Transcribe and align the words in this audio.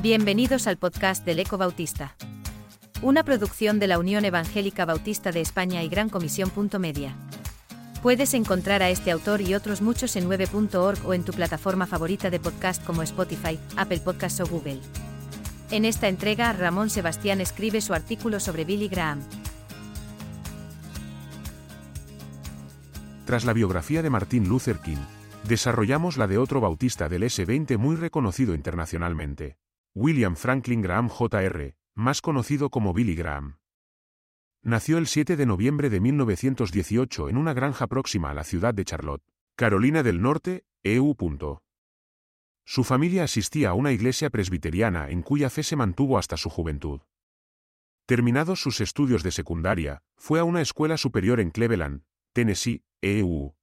Bienvenidos 0.00 0.68
al 0.68 0.76
podcast 0.76 1.26
del 1.26 1.40
Eco 1.40 1.58
Bautista. 1.58 2.14
Una 3.02 3.24
producción 3.24 3.80
de 3.80 3.88
la 3.88 3.98
Unión 3.98 4.24
Evangélica 4.24 4.84
Bautista 4.84 5.32
de 5.32 5.40
España 5.40 5.82
y 5.82 5.88
Gran 5.88 6.08
Comisión. 6.08 6.52
Media. 6.78 7.16
Puedes 8.00 8.32
encontrar 8.34 8.80
a 8.84 8.90
este 8.90 9.10
autor 9.10 9.40
y 9.40 9.56
otros 9.56 9.82
muchos 9.82 10.14
en 10.14 10.30
9.org 10.30 11.04
o 11.04 11.14
en 11.14 11.24
tu 11.24 11.32
plataforma 11.32 11.84
favorita 11.88 12.30
de 12.30 12.38
podcast 12.38 12.84
como 12.84 13.02
Spotify, 13.02 13.58
Apple 13.76 13.98
Podcasts 13.98 14.38
o 14.40 14.46
Google. 14.46 14.78
En 15.72 15.84
esta 15.84 16.06
entrega, 16.06 16.52
Ramón 16.52 16.90
Sebastián 16.90 17.40
escribe 17.40 17.80
su 17.80 17.92
artículo 17.92 18.38
sobre 18.38 18.64
Billy 18.64 18.86
Graham. 18.86 19.20
Tras 23.26 23.44
la 23.44 23.52
biografía 23.52 24.00
de 24.00 24.10
Martin 24.10 24.48
Luther 24.48 24.78
King, 24.78 25.04
desarrollamos 25.48 26.18
la 26.18 26.28
de 26.28 26.38
otro 26.38 26.60
bautista 26.60 27.08
del 27.08 27.24
S-20 27.24 27.78
muy 27.78 27.96
reconocido 27.96 28.54
internacionalmente, 28.54 29.56
William 30.00 30.36
Franklin 30.36 30.80
Graham 30.80 31.08
Jr., 31.08 31.74
más 31.96 32.22
conocido 32.22 32.70
como 32.70 32.94
Billy 32.94 33.16
Graham. 33.16 33.58
Nació 34.62 34.96
el 34.96 35.08
7 35.08 35.36
de 35.36 35.44
noviembre 35.44 35.90
de 35.90 35.98
1918 35.98 37.28
en 37.28 37.36
una 37.36 37.52
granja 37.52 37.88
próxima 37.88 38.30
a 38.30 38.34
la 38.34 38.44
ciudad 38.44 38.72
de 38.72 38.84
Charlotte, 38.84 39.24
Carolina 39.56 40.04
del 40.04 40.22
Norte, 40.22 40.64
EU. 40.84 41.16
Su 42.64 42.84
familia 42.84 43.24
asistía 43.24 43.70
a 43.70 43.74
una 43.74 43.90
iglesia 43.90 44.30
presbiteriana 44.30 45.10
en 45.10 45.22
cuya 45.22 45.50
fe 45.50 45.64
se 45.64 45.74
mantuvo 45.74 46.16
hasta 46.16 46.36
su 46.36 46.48
juventud. 46.48 47.00
Terminados 48.06 48.62
sus 48.62 48.80
estudios 48.80 49.24
de 49.24 49.32
secundaria, 49.32 50.04
fue 50.16 50.38
a 50.38 50.44
una 50.44 50.60
escuela 50.60 50.96
superior 50.96 51.40
en 51.40 51.50
Cleveland, 51.50 52.04
Tennessee, 52.32 52.84
EU. 53.02 53.56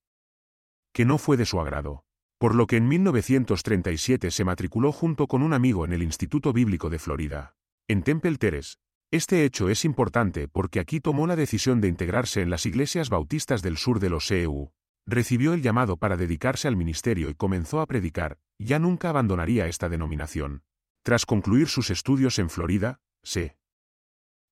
Que 0.91 1.05
no 1.05 1.17
fue 1.17 1.37
de 1.37 1.45
su 1.45 1.61
agrado. 1.61 2.04
Por 2.37 2.53
lo 2.53 2.67
que 2.67 2.75
en 2.75 2.87
1937 2.89 4.29
se 4.29 4.43
matriculó 4.43 4.91
junto 4.91 5.27
con 5.27 5.41
un 5.41 5.53
amigo 5.53 5.85
en 5.85 5.93
el 5.93 6.03
Instituto 6.03 6.51
Bíblico 6.51 6.89
de 6.89 6.99
Florida. 6.99 7.55
En 7.87 8.03
Temple 8.03 8.37
Terrace. 8.37 8.75
Este 9.09 9.45
hecho 9.45 9.69
es 9.69 9.85
importante 9.85 10.49
porque 10.49 10.81
aquí 10.81 10.99
tomó 10.99 11.27
la 11.27 11.37
decisión 11.37 11.79
de 11.79 11.87
integrarse 11.87 12.41
en 12.41 12.49
las 12.49 12.65
iglesias 12.65 13.09
bautistas 13.09 13.61
del 13.61 13.77
sur 13.77 14.01
de 14.01 14.09
los 14.09 14.29
EU. 14.31 14.71
Recibió 15.05 15.53
el 15.53 15.61
llamado 15.61 15.95
para 15.95 16.17
dedicarse 16.17 16.67
al 16.67 16.75
ministerio 16.75 17.29
y 17.29 17.35
comenzó 17.35 17.79
a 17.79 17.85
predicar, 17.85 18.37
ya 18.59 18.79
nunca 18.79 19.09
abandonaría 19.09 19.67
esta 19.67 19.87
denominación. 19.87 20.63
Tras 21.03 21.25
concluir 21.25 21.69
sus 21.69 21.89
estudios 21.89 22.37
en 22.39 22.49
Florida, 22.49 22.99
se 23.23 23.57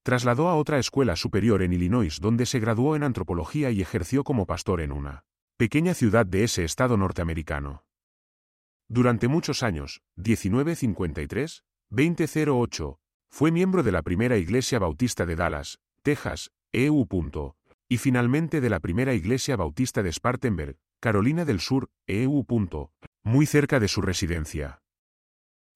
trasladó 0.04 0.48
a 0.48 0.56
otra 0.56 0.80
escuela 0.80 1.18
superior 1.18 1.62
en 1.64 1.74
Illinois 1.74 2.22
donde 2.22 2.46
se 2.46 2.60
graduó 2.60 2.96
en 2.96 3.04
antropología 3.04 3.72
y 3.72 3.82
ejerció 3.82 4.24
como 4.24 4.46
pastor 4.46 4.80
en 4.80 4.94
una 4.94 5.26
pequeña 5.58 5.94
ciudad 5.94 6.26
de 6.26 6.44
ese 6.44 6.64
estado 6.64 6.98
norteamericano. 6.98 7.86
Durante 8.88 9.28
muchos 9.28 9.64
años, 9.64 10.02
1953, 10.16 11.64
2008, 11.90 13.00
fue 13.30 13.52
miembro 13.52 13.84
de 13.84 13.92
la 13.92 14.02
primera 14.02 14.38
Iglesia 14.38 14.80
Bautista 14.80 15.26
de 15.26 15.36
Dallas, 15.36 15.80
Texas, 16.02 16.52
EU. 16.72 17.08
Y 17.88 17.98
finalmente 17.98 18.62
de 18.62 18.70
la 18.70 18.80
primera 18.80 19.14
Iglesia 19.14 19.56
Bautista 19.56 20.02
de 20.02 20.12
Spartanburg, 20.12 20.78
Carolina 21.00 21.46
del 21.46 21.60
Sur, 21.60 21.90
EU. 22.08 22.46
Muy 23.24 23.46
cerca 23.46 23.80
de 23.80 23.88
su 23.88 24.02
residencia. 24.02 24.82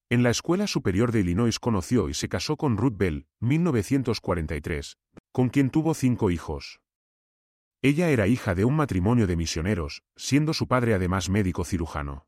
En 0.09 0.23
la 0.23 0.29
Escuela 0.29 0.67
Superior 0.67 1.11
de 1.11 1.19
Illinois 1.19 1.59
conoció 1.59 2.09
y 2.09 2.13
se 2.13 2.29
casó 2.29 2.57
con 2.57 2.77
Ruth 2.77 2.97
Bell, 2.97 3.27
1943, 3.41 4.97
con 5.31 5.49
quien 5.49 5.69
tuvo 5.69 5.93
cinco 5.93 6.31
hijos. 6.31 6.79
Ella 7.81 8.09
era 8.09 8.27
hija 8.27 8.55
de 8.55 8.65
un 8.65 8.75
matrimonio 8.75 9.27
de 9.27 9.35
misioneros, 9.35 10.03
siendo 10.15 10.53
su 10.53 10.67
padre 10.67 10.93
además 10.93 11.29
médico 11.29 11.63
cirujano. 11.63 12.27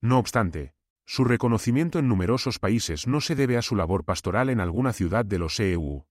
No 0.00 0.18
obstante, 0.18 0.74
su 1.06 1.24
reconocimiento 1.24 1.98
en 1.98 2.08
numerosos 2.08 2.58
países 2.58 3.06
no 3.06 3.20
se 3.20 3.34
debe 3.34 3.56
a 3.56 3.62
su 3.62 3.76
labor 3.76 4.04
pastoral 4.04 4.50
en 4.50 4.60
alguna 4.60 4.92
ciudad 4.92 5.24
de 5.24 5.38
los 5.38 5.58
EU, 5.60 6.06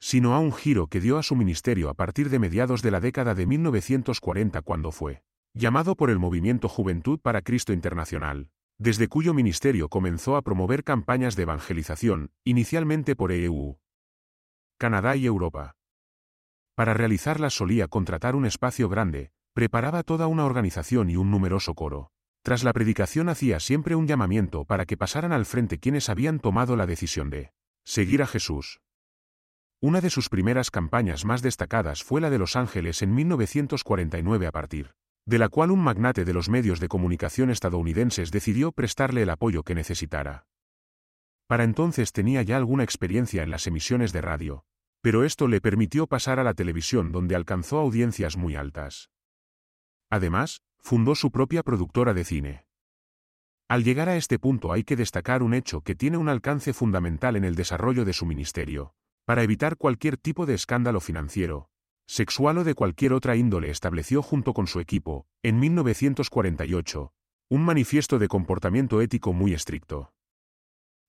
sino 0.00 0.34
a 0.34 0.38
un 0.38 0.52
giro 0.52 0.86
que 0.86 1.00
dio 1.00 1.18
a 1.18 1.22
su 1.22 1.36
ministerio 1.36 1.90
a 1.90 1.94
partir 1.94 2.30
de 2.30 2.38
mediados 2.38 2.82
de 2.82 2.90
la 2.90 3.00
década 3.00 3.34
de 3.34 3.46
1940 3.46 4.62
cuando 4.62 4.92
fue 4.92 5.22
llamado 5.54 5.96
por 5.96 6.10
el 6.10 6.18
Movimiento 6.18 6.68
Juventud 6.68 7.18
para 7.20 7.42
Cristo 7.42 7.72
Internacional 7.72 8.50
desde 8.78 9.08
cuyo 9.08 9.34
ministerio 9.34 9.88
comenzó 9.88 10.36
a 10.36 10.42
promover 10.42 10.84
campañas 10.84 11.34
de 11.34 11.42
evangelización, 11.42 12.30
inicialmente 12.44 13.16
por 13.16 13.32
EU, 13.32 13.80
Canadá 14.78 15.16
y 15.16 15.26
Europa. 15.26 15.77
Para 16.78 16.94
realizarlas 16.94 17.54
solía 17.54 17.88
contratar 17.88 18.36
un 18.36 18.46
espacio 18.46 18.88
grande, 18.88 19.32
preparaba 19.52 20.04
toda 20.04 20.28
una 20.28 20.44
organización 20.44 21.10
y 21.10 21.16
un 21.16 21.28
numeroso 21.28 21.74
coro. 21.74 22.12
Tras 22.44 22.62
la 22.62 22.72
predicación 22.72 23.28
hacía 23.28 23.58
siempre 23.58 23.96
un 23.96 24.06
llamamiento 24.06 24.64
para 24.64 24.86
que 24.86 24.96
pasaran 24.96 25.32
al 25.32 25.44
frente 25.44 25.80
quienes 25.80 26.08
habían 26.08 26.38
tomado 26.38 26.76
la 26.76 26.86
decisión 26.86 27.30
de 27.30 27.50
seguir 27.84 28.22
a 28.22 28.28
Jesús. 28.28 28.80
Una 29.80 30.00
de 30.00 30.08
sus 30.08 30.28
primeras 30.28 30.70
campañas 30.70 31.24
más 31.24 31.42
destacadas 31.42 32.04
fue 32.04 32.20
la 32.20 32.30
de 32.30 32.38
Los 32.38 32.54
Ángeles 32.54 33.02
en 33.02 33.12
1949 33.12 34.46
a 34.46 34.52
partir 34.52 34.92
de 35.26 35.38
la 35.38 35.48
cual 35.48 35.72
un 35.72 35.80
magnate 35.80 36.24
de 36.24 36.32
los 36.32 36.48
medios 36.48 36.78
de 36.78 36.86
comunicación 36.86 37.50
estadounidenses 37.50 38.30
decidió 38.30 38.70
prestarle 38.70 39.22
el 39.22 39.30
apoyo 39.30 39.64
que 39.64 39.74
necesitara. 39.74 40.46
Para 41.48 41.64
entonces 41.64 42.12
tenía 42.12 42.42
ya 42.42 42.56
alguna 42.56 42.84
experiencia 42.84 43.42
en 43.42 43.50
las 43.50 43.66
emisiones 43.66 44.12
de 44.12 44.20
radio, 44.20 44.64
pero 45.00 45.24
esto 45.24 45.48
le 45.48 45.60
permitió 45.60 46.06
pasar 46.06 46.38
a 46.38 46.44
la 46.44 46.54
televisión 46.54 47.12
donde 47.12 47.36
alcanzó 47.36 47.78
audiencias 47.78 48.36
muy 48.36 48.56
altas. 48.56 49.10
Además, 50.10 50.62
fundó 50.78 51.14
su 51.14 51.30
propia 51.30 51.62
productora 51.62 52.14
de 52.14 52.24
cine. 52.24 52.66
Al 53.68 53.84
llegar 53.84 54.08
a 54.08 54.16
este 54.16 54.38
punto 54.38 54.72
hay 54.72 54.82
que 54.82 54.96
destacar 54.96 55.42
un 55.42 55.52
hecho 55.52 55.82
que 55.82 55.94
tiene 55.94 56.16
un 56.16 56.28
alcance 56.28 56.72
fundamental 56.72 57.36
en 57.36 57.44
el 57.44 57.54
desarrollo 57.54 58.04
de 58.04 58.14
su 58.14 58.24
ministerio, 58.24 58.94
para 59.26 59.42
evitar 59.42 59.76
cualquier 59.76 60.16
tipo 60.16 60.46
de 60.46 60.54
escándalo 60.54 61.00
financiero, 61.00 61.68
sexual 62.06 62.58
o 62.58 62.64
de 62.64 62.74
cualquier 62.74 63.12
otra 63.12 63.36
índole 63.36 63.70
estableció 63.70 64.22
junto 64.22 64.54
con 64.54 64.66
su 64.66 64.80
equipo, 64.80 65.26
en 65.42 65.60
1948, 65.60 67.12
un 67.50 67.62
manifiesto 67.62 68.18
de 68.18 68.28
comportamiento 68.28 69.02
ético 69.02 69.34
muy 69.34 69.52
estricto. 69.52 70.14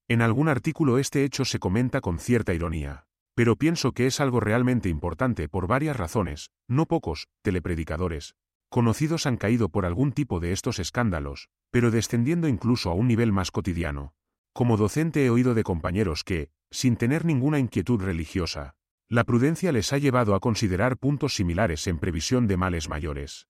En 0.10 0.22
algún 0.22 0.50
artículo 0.50 0.98
este 0.98 1.24
hecho 1.24 1.46
se 1.46 1.60
comenta 1.60 2.02
con 2.02 2.20
cierta 2.20 2.54
ironía, 2.54 3.08
pero 3.40 3.56
pienso 3.56 3.94
que 3.94 4.06
es 4.06 4.20
algo 4.20 4.42
realmente 4.42 4.90
importante 4.90 5.48
por 5.48 5.66
varias 5.66 5.96
razones, 5.96 6.52
no 6.68 6.88
pocos, 6.88 7.30
telepredicadores, 7.42 8.36
conocidos 8.68 9.26
han 9.26 9.38
caído 9.38 9.70
por 9.70 9.86
algún 9.86 10.12
tipo 10.12 10.42
de 10.42 10.52
estos 10.52 10.78
escándalos, 10.78 11.48
pero 11.72 11.90
descendiendo 11.90 12.50
incluso 12.50 12.90
a 12.90 12.96
un 12.96 13.08
nivel 13.08 13.32
más 13.32 13.52
cotidiano. 13.52 14.14
Como 14.52 14.76
docente 14.76 15.26
he 15.26 15.30
oído 15.30 15.54
de 15.54 15.64
compañeros 15.64 16.26
que, 16.26 16.50
sin 16.70 16.98
tener 16.98 17.24
ninguna 17.24 17.60
inquietud 17.60 18.02
religiosa, 18.02 18.76
la 19.08 19.24
prudencia 19.24 19.72
les 19.72 19.94
ha 19.94 20.00
llevado 20.00 20.36
a 20.36 20.42
considerar 20.42 20.98
puntos 20.98 21.36
similares 21.36 21.88
en 21.88 21.98
previsión 21.98 22.46
de 22.46 22.58
males 22.58 22.90
mayores. 22.90 23.48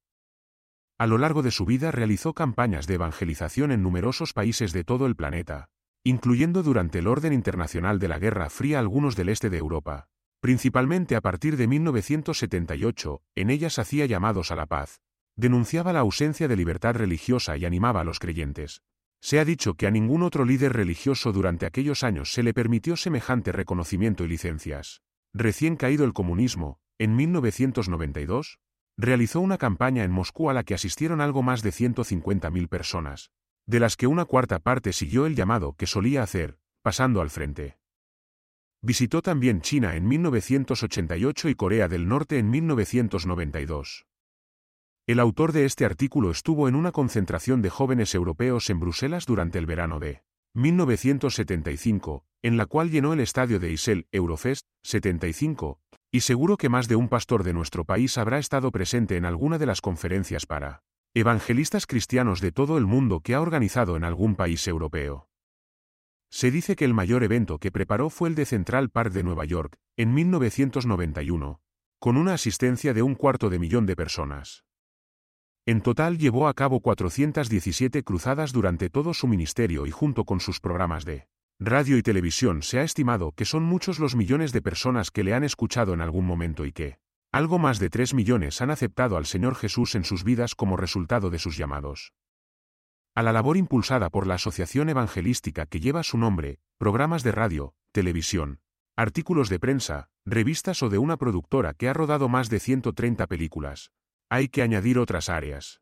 A 0.99 1.07
lo 1.07 1.17
largo 1.17 1.41
de 1.41 1.49
su 1.49 1.65
vida 1.65 1.89
realizó 1.89 2.35
campañas 2.35 2.85
de 2.85 2.93
evangelización 2.93 3.71
en 3.71 3.81
numerosos 3.81 4.33
países 4.33 4.71
de 4.71 4.83
todo 4.83 5.07
el 5.07 5.15
planeta, 5.15 5.71
incluyendo 6.03 6.63
durante 6.63 6.99
el 6.99 7.07
orden 7.07 7.33
internacional 7.33 7.99
de 7.99 8.07
la 8.07 8.19
Guerra 8.19 8.49
Fría 8.49 8.79
algunos 8.79 9.15
del 9.15 9.29
este 9.29 9.49
de 9.49 9.57
Europa. 9.57 10.07
Principalmente 10.41 11.15
a 11.15 11.21
partir 11.21 11.57
de 11.57 11.67
1978, 11.67 13.21
en 13.35 13.49
ellas 13.49 13.77
hacía 13.77 14.05
llamados 14.05 14.51
a 14.51 14.55
la 14.55 14.65
paz, 14.65 15.01
denunciaba 15.35 15.93
la 15.93 15.99
ausencia 15.99 16.47
de 16.47 16.55
libertad 16.55 16.95
religiosa 16.95 17.57
y 17.57 17.65
animaba 17.65 18.01
a 18.01 18.03
los 18.03 18.19
creyentes. 18.19 18.81
Se 19.21 19.39
ha 19.39 19.45
dicho 19.45 19.73
que 19.73 19.87
a 19.87 19.91
ningún 19.91 20.23
otro 20.23 20.45
líder 20.45 20.73
religioso 20.73 21.33
durante 21.33 21.65
aquellos 21.65 22.03
años 22.03 22.31
se 22.31 22.43
le 22.43 22.53
permitió 22.53 22.95
semejante 22.95 23.51
reconocimiento 23.51 24.23
y 24.23 24.29
licencias. 24.29 25.01
Recién 25.33 25.75
caído 25.75 26.05
el 26.05 26.13
comunismo, 26.13 26.79
en 26.97 27.15
1992, 27.15 28.59
realizó 28.97 29.41
una 29.41 29.57
campaña 29.57 30.03
en 30.03 30.11
Moscú 30.11 30.49
a 30.49 30.53
la 30.53 30.63
que 30.63 30.73
asistieron 30.73 31.21
algo 31.21 31.43
más 31.43 31.61
de 31.63 31.71
150.000 31.71 32.67
personas, 32.67 33.31
de 33.69 33.79
las 33.79 33.95
que 33.95 34.07
una 34.07 34.25
cuarta 34.25 34.57
parte 34.57 34.93
siguió 34.93 35.27
el 35.27 35.35
llamado 35.35 35.73
que 35.73 35.85
solía 35.85 36.23
hacer, 36.23 36.57
pasando 36.81 37.21
al 37.21 37.29
frente. 37.29 37.77
Visitó 38.81 39.21
también 39.21 39.61
China 39.61 39.95
en 39.95 40.07
1988 40.07 41.49
y 41.49 41.53
Corea 41.53 41.87
del 41.87 42.07
Norte 42.07 42.39
en 42.39 42.49
1992. 42.49 44.07
El 45.05 45.19
autor 45.19 45.51
de 45.51 45.65
este 45.65 45.85
artículo 45.85 46.31
estuvo 46.31 46.67
en 46.67 46.73
una 46.73 46.91
concentración 46.91 47.61
de 47.61 47.69
jóvenes 47.69 48.15
europeos 48.15 48.71
en 48.71 48.79
Bruselas 48.79 49.27
durante 49.27 49.59
el 49.59 49.67
verano 49.67 49.99
de 49.99 50.23
1975, 50.55 52.25
en 52.41 52.57
la 52.57 52.65
cual 52.65 52.89
llenó 52.89 53.13
el 53.13 53.19
estadio 53.19 53.59
de 53.59 53.71
Isel 53.71 54.07
Eurofest 54.11 54.65
75, 54.81 55.79
y 56.11 56.21
seguro 56.21 56.57
que 56.57 56.69
más 56.69 56.87
de 56.87 56.95
un 56.95 57.07
pastor 57.07 57.43
de 57.43 57.53
nuestro 57.53 57.85
país 57.85 58.17
habrá 58.17 58.39
estado 58.39 58.71
presente 58.71 59.15
en 59.15 59.25
alguna 59.25 59.59
de 59.59 59.67
las 59.67 59.79
conferencias 59.79 60.47
para 60.47 60.81
evangelistas 61.15 61.87
cristianos 61.87 62.39
de 62.39 62.51
todo 62.51 62.77
el 62.77 62.85
mundo 62.85 63.21
que 63.21 63.33
ha 63.33 63.41
organizado 63.41 63.97
en 63.97 64.03
algún 64.03 64.35
país 64.35 64.67
europeo. 64.67 65.27
Se 66.29 66.51
dice 66.51 66.75
que 66.75 66.85
el 66.85 66.93
mayor 66.93 67.23
evento 67.23 67.57
que 67.57 67.71
preparó 67.71 68.11
fue 68.11 68.29
el 68.29 68.35
de 68.35 68.45
Central 68.45 68.91
Park 68.91 69.11
de 69.11 69.23
Nueva 69.23 69.45
York, 69.45 69.77
en 69.97 70.13
1991, 70.13 71.61
con 71.97 72.15
una 72.15 72.35
asistencia 72.35 72.93
de 72.93 73.01
un 73.01 73.15
cuarto 73.15 73.49
de 73.49 73.57
millón 73.57 73.87
de 73.87 73.95
personas. 73.95 74.65
En 75.65 75.81
total 75.81 76.19
llevó 76.19 76.47
a 76.47 76.53
cabo 76.53 76.79
417 76.79 78.03
cruzadas 78.03 78.51
durante 78.51 78.91
todo 78.91 79.15
su 79.15 79.27
ministerio 79.27 79.87
y 79.87 79.91
junto 79.91 80.25
con 80.25 80.39
sus 80.39 80.59
programas 80.59 81.05
de 81.05 81.27
radio 81.59 81.97
y 81.97 82.03
televisión 82.03 82.61
se 82.61 82.79
ha 82.79 82.83
estimado 82.83 83.33
que 83.33 83.45
son 83.45 83.63
muchos 83.63 83.97
los 83.99 84.15
millones 84.15 84.53
de 84.53 84.61
personas 84.61 85.09
que 85.09 85.23
le 85.23 85.33
han 85.33 85.43
escuchado 85.43 85.93
en 85.93 86.01
algún 86.01 86.25
momento 86.25 86.65
y 86.65 86.71
que 86.71 86.99
algo 87.31 87.59
más 87.59 87.79
de 87.79 87.89
3 87.89 88.13
millones 88.15 88.61
han 88.61 88.71
aceptado 88.71 89.15
al 89.15 89.25
Señor 89.25 89.55
Jesús 89.55 89.95
en 89.95 90.03
sus 90.03 90.23
vidas 90.23 90.55
como 90.55 90.77
resultado 90.77 91.29
de 91.29 91.39
sus 91.39 91.57
llamados. 91.57 92.13
A 93.15 93.23
la 93.23 93.33
labor 93.33 93.57
impulsada 93.57 94.09
por 94.09 94.25
la 94.25 94.35
Asociación 94.35 94.89
Evangelística 94.89 95.65
que 95.65 95.79
lleva 95.79 96.03
su 96.03 96.17
nombre, 96.17 96.59
programas 96.77 97.21
de 97.23 97.31
radio, 97.31 97.75
televisión, 97.91 98.61
artículos 98.95 99.49
de 99.49 99.59
prensa, 99.59 100.09
revistas 100.25 100.81
o 100.83 100.89
de 100.89 100.97
una 100.97 101.17
productora 101.17 101.73
que 101.73 101.87
ha 101.89 101.93
rodado 101.93 102.29
más 102.29 102.49
de 102.49 102.59
130 102.59 103.27
películas, 103.27 103.91
hay 104.29 104.47
que 104.47 104.61
añadir 104.61 104.97
otras 104.99 105.29
áreas. 105.29 105.81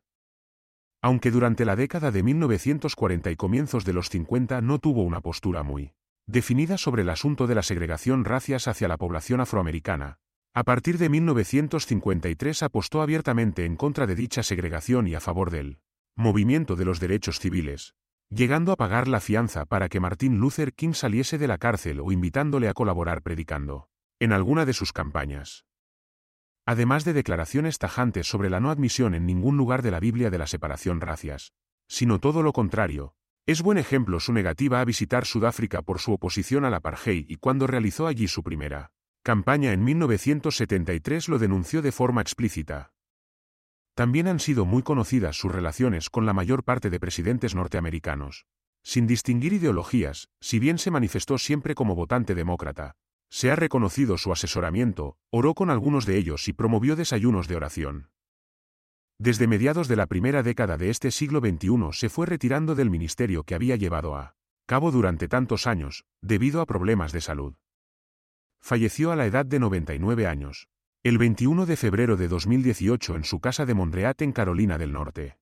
Aunque 1.00 1.30
durante 1.30 1.64
la 1.64 1.76
década 1.76 2.10
de 2.10 2.22
1940 2.22 3.30
y 3.30 3.36
comienzos 3.36 3.84
de 3.84 3.92
los 3.92 4.08
50 4.08 4.60
no 4.60 4.78
tuvo 4.78 5.02
una 5.02 5.20
postura 5.20 5.62
muy 5.62 5.94
definida 6.26 6.76
sobre 6.76 7.02
el 7.02 7.08
asunto 7.08 7.46
de 7.46 7.54
la 7.54 7.62
segregación 7.62 8.24
racias 8.24 8.68
hacia 8.68 8.88
la 8.88 8.98
población 8.98 9.40
afroamericana, 9.40 10.18
a 10.54 10.64
partir 10.64 10.98
de 10.98 11.08
1953 11.08 12.62
apostó 12.62 13.02
abiertamente 13.02 13.64
en 13.64 13.76
contra 13.76 14.06
de 14.06 14.14
dicha 14.14 14.42
segregación 14.42 15.06
y 15.06 15.14
a 15.14 15.20
favor 15.20 15.50
del 15.50 15.80
movimiento 16.16 16.74
de 16.74 16.84
los 16.84 17.00
derechos 17.00 17.38
civiles, 17.38 17.94
llegando 18.28 18.72
a 18.72 18.76
pagar 18.76 19.08
la 19.08 19.20
fianza 19.20 19.66
para 19.66 19.88
que 19.88 20.00
Martin 20.00 20.38
Luther 20.38 20.74
King 20.74 20.92
saliese 20.92 21.38
de 21.38 21.48
la 21.48 21.58
cárcel 21.58 22.00
o 22.00 22.12
invitándole 22.12 22.68
a 22.68 22.74
colaborar 22.74 23.22
predicando 23.22 23.88
en 24.18 24.32
alguna 24.32 24.66
de 24.66 24.72
sus 24.72 24.92
campañas 24.92 25.64
además 26.68 27.06
de 27.06 27.14
declaraciones 27.14 27.78
tajantes 27.78 28.26
sobre 28.26 28.50
la 28.50 28.60
no 28.60 28.68
admisión 28.68 29.14
en 29.14 29.24
ningún 29.24 29.56
lugar 29.56 29.80
de 29.80 29.90
la 29.90 30.00
Biblia 30.00 30.28
de 30.28 30.36
la 30.36 30.46
separación 30.46 31.00
racias, 31.00 31.54
sino 31.88 32.18
todo 32.18 32.42
lo 32.42 32.52
contrario. 32.52 33.14
Es 33.46 33.62
buen 33.62 33.78
ejemplo 33.78 34.20
su 34.20 34.34
negativa 34.34 34.82
a 34.82 34.84
visitar 34.84 35.24
Sudáfrica 35.24 35.80
por 35.80 35.98
su 35.98 36.12
oposición 36.12 36.66
al 36.66 36.74
apartheid 36.74 37.24
y 37.26 37.36
cuando 37.36 37.66
realizó 37.66 38.06
allí 38.06 38.28
su 38.28 38.42
primera 38.42 38.92
campaña 39.28 39.74
en 39.74 39.84
1973 39.84 41.28
lo 41.28 41.38
denunció 41.38 41.82
de 41.82 41.92
forma 41.92 42.22
explícita. 42.22 42.94
También 43.94 44.26
han 44.26 44.40
sido 44.40 44.64
muy 44.64 44.82
conocidas 44.82 45.36
sus 45.36 45.52
relaciones 45.52 46.08
con 46.08 46.24
la 46.24 46.32
mayor 46.32 46.64
parte 46.64 46.88
de 46.88 46.98
presidentes 46.98 47.54
norteamericanos. 47.54 48.46
Sin 48.82 49.06
distinguir 49.06 49.52
ideologías, 49.52 50.30
si 50.40 50.58
bien 50.58 50.78
se 50.78 50.90
manifestó 50.90 51.36
siempre 51.36 51.74
como 51.74 51.94
votante 51.94 52.34
demócrata, 52.34 52.94
se 53.28 53.50
ha 53.50 53.56
reconocido 53.56 54.16
su 54.16 54.32
asesoramiento, 54.32 55.18
oró 55.30 55.52
con 55.52 55.68
algunos 55.68 56.06
de 56.06 56.16
ellos 56.16 56.48
y 56.48 56.54
promovió 56.54 56.96
desayunos 56.96 57.48
de 57.48 57.56
oración. 57.56 58.08
Desde 59.18 59.46
mediados 59.46 59.88
de 59.88 59.96
la 59.96 60.06
primera 60.06 60.42
década 60.42 60.78
de 60.78 60.88
este 60.88 61.10
siglo 61.10 61.40
XXI 61.40 61.90
se 61.92 62.08
fue 62.08 62.24
retirando 62.24 62.74
del 62.74 62.88
ministerio 62.88 63.44
que 63.44 63.54
había 63.54 63.76
llevado 63.76 64.16
a 64.16 64.36
cabo 64.64 64.90
durante 64.90 65.28
tantos 65.28 65.66
años, 65.66 66.06
debido 66.22 66.62
a 66.62 66.66
problemas 66.66 67.12
de 67.12 67.20
salud. 67.20 67.56
Falleció 68.60 69.12
a 69.12 69.16
la 69.16 69.26
edad 69.26 69.46
de 69.46 69.58
99 69.58 70.26
años, 70.26 70.68
el 71.02 71.18
21 71.18 71.64
de 71.66 71.76
febrero 71.76 72.16
de 72.16 72.28
2018 72.28 73.16
en 73.16 73.24
su 73.24 73.40
casa 73.40 73.64
de 73.64 73.74
Montreal 73.74 74.14
en 74.18 74.32
Carolina 74.32 74.78
del 74.78 74.92
Norte. 74.92 75.38